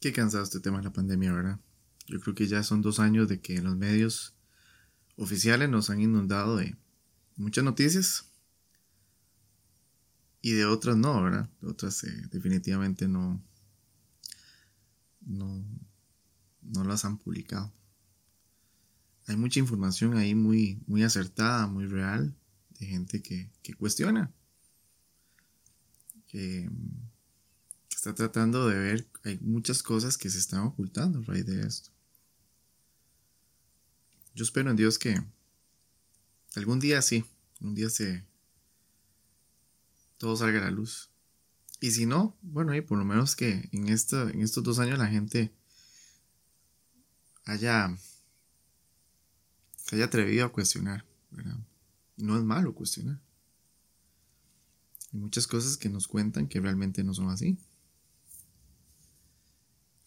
[0.00, 1.58] Qué cansado este tema de la pandemia, ¿verdad?
[2.06, 4.34] Yo creo que ya son dos años de que los medios
[5.16, 6.76] oficiales nos han inundado de
[7.36, 8.30] muchas noticias
[10.40, 11.50] y de otras no, ¿verdad?
[11.60, 13.42] De otras eh, definitivamente no,
[15.20, 15.64] no,
[16.62, 17.72] no las han publicado.
[19.26, 22.34] Hay mucha información ahí muy, muy acertada, muy real,
[22.78, 24.32] de gente que, que cuestiona,
[26.28, 26.70] que,
[27.98, 31.90] está tratando de ver, hay muchas cosas que se están ocultando a raíz de esto.
[34.36, 35.20] Yo espero en Dios que
[36.54, 37.24] algún día sí,
[37.60, 38.24] un día se
[40.16, 41.10] todo salga a la luz.
[41.80, 45.52] Y si no, bueno, y por lo menos que en, estos dos años la gente
[47.46, 47.98] haya,
[49.76, 51.04] se haya atrevido a cuestionar,
[52.16, 53.20] No es malo cuestionar.
[55.12, 57.58] Hay muchas cosas que nos cuentan que realmente no son así.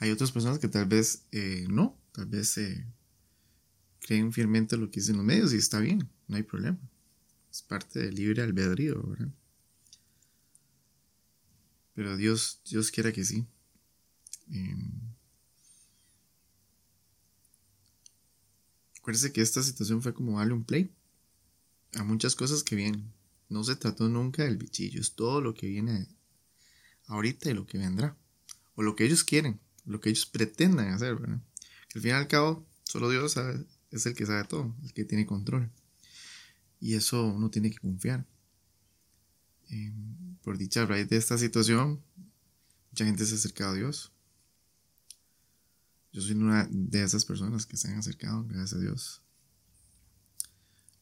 [0.00, 2.86] Hay otras personas que tal vez eh, no, tal vez eh,
[4.00, 6.78] creen fielmente lo que dicen los medios y está bien, no hay problema.
[7.50, 9.28] Es parte del libre albedrío, ¿verdad?
[11.94, 13.46] Pero Dios, Dios quiera que sí.
[14.50, 14.90] Em,
[18.98, 20.90] acuérdese que esta situación fue como darle un play
[21.92, 23.12] a muchas cosas que vienen.
[23.50, 26.08] No se trató nunca del bichillo, es todo lo que viene
[27.04, 28.16] ahorita y lo que vendrá.
[28.76, 31.40] O lo que ellos quieren, lo que ellos pretendan hacer, ¿verdad?
[31.94, 33.36] Al fin y al cabo, solo Dios
[33.90, 35.70] es el que sabe todo, el que tiene control.
[36.80, 38.26] Y eso uno tiene que confiar.
[39.68, 42.02] Em, por dicha, raíz de esta situación,
[42.90, 44.12] mucha gente se ha acercado a Dios.
[46.12, 49.22] Yo soy una de esas personas que se han acercado, gracias a Dios.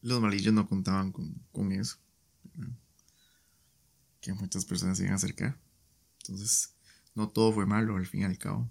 [0.03, 1.97] Los malillos no contaban con, eso.
[4.21, 5.59] Que muchas personas se iban a acercar.
[6.21, 6.75] Entonces,
[7.19, 8.71] no todo fue malo al fin y al cabo.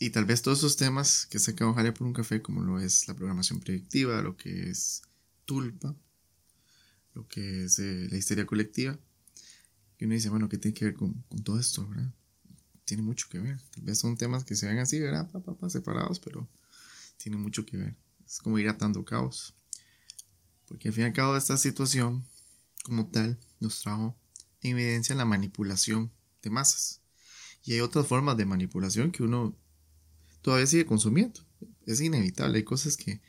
[0.00, 3.06] Y tal vez todos esos temas que se Jale por un café, como lo es
[3.08, 5.02] la programación predictiva, lo que es
[5.44, 5.94] tulpa,
[7.12, 8.98] lo que es eh, la histeria colectiva.
[9.98, 11.86] Y uno dice, bueno, ¿qué tiene que ver con, todo esto?
[12.86, 13.60] Tiene mucho que ver.
[13.70, 15.30] Tal vez son temas que se ven así, ¿verdad?
[15.30, 16.48] Pa, separados, pero
[17.18, 17.94] tiene mucho que ver.
[18.24, 19.54] Es como ir atando caos.
[20.66, 22.24] Porque al fin y al cabo esta situación,
[22.82, 24.16] como tal, nos trajo
[24.64, 26.10] en evidencia la manipulación
[26.42, 27.00] de masas.
[27.62, 29.56] Y hay otras formas de manipulación que uno
[30.42, 31.40] todavía sigue consumiendo.
[31.86, 32.58] Es inevitable.
[32.58, 33.22] Hay cosas que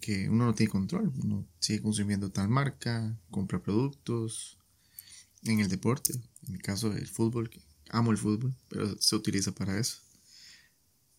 [0.00, 1.12] que, uno no tiene control.
[1.22, 4.58] Uno sigue consumiendo tal marca, compra productos
[5.44, 6.12] en el deporte.
[6.46, 7.50] En mi caso, el fútbol,
[7.90, 9.98] amo el fútbol, pero se utiliza para eso.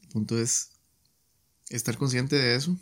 [0.01, 0.71] El punto es
[1.69, 2.77] estar consciente de eso.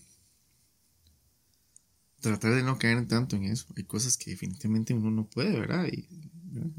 [2.28, 3.68] Tratar de no caer tanto en eso.
[3.78, 5.88] Hay cosas que definitivamente uno no puede, ¿verdad?
[5.88, 6.10] Y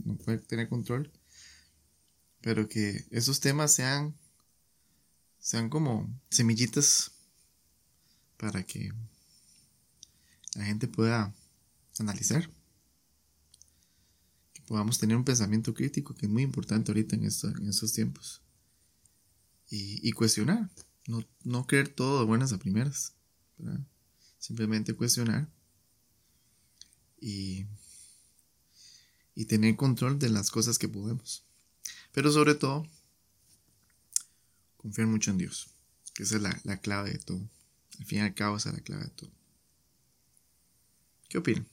[0.04, 1.10] no puede tener control.
[2.42, 4.14] Pero que esos temas sean,
[5.38, 7.12] sean como semillitas
[8.36, 8.92] para que
[10.54, 11.34] la gente pueda
[11.98, 12.50] analizar,
[14.52, 17.94] que podamos tener un pensamiento crítico, que es muy importante ahorita en, esto, en estos
[17.94, 18.42] tiempos,
[19.70, 20.68] y, cuestionar,
[21.06, 23.14] no, no, creer todo de buenas a primeras,
[24.38, 25.48] simplemente cuestionar
[27.20, 27.66] y,
[29.34, 31.44] y tener control de las cosas que podemos,
[32.12, 32.86] pero sobre todo,
[34.76, 35.68] confiar mucho en Dios,
[36.14, 37.48] que esa es la clave de todo.
[37.98, 39.30] Al fin y al cabo, esa es la clave de todo.
[41.28, 41.66] ¿Qué opinan?